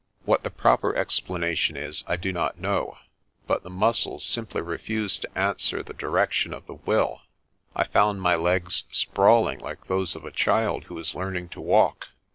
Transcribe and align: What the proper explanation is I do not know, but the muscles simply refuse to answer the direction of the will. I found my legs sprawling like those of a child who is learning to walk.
What 0.25 0.41
the 0.41 0.49
proper 0.49 0.95
explanation 0.95 1.77
is 1.77 2.03
I 2.07 2.15
do 2.15 2.33
not 2.33 2.57
know, 2.57 2.97
but 3.45 3.61
the 3.61 3.69
muscles 3.69 4.25
simply 4.25 4.59
refuse 4.59 5.15
to 5.19 5.37
answer 5.37 5.83
the 5.83 5.93
direction 5.93 6.53
of 6.55 6.65
the 6.65 6.73
will. 6.73 7.21
I 7.75 7.83
found 7.83 8.19
my 8.19 8.33
legs 8.33 8.83
sprawling 8.89 9.59
like 9.59 9.85
those 9.85 10.15
of 10.15 10.25
a 10.25 10.31
child 10.31 10.85
who 10.85 10.97
is 10.97 11.13
learning 11.13 11.49
to 11.49 11.61
walk. 11.61 12.07